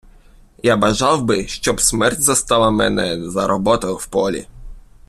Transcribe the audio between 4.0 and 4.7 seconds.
полі.